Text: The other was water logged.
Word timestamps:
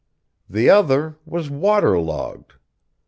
The 0.49 0.67
other 0.67 1.19
was 1.27 1.51
water 1.51 1.99
logged. 1.99 2.53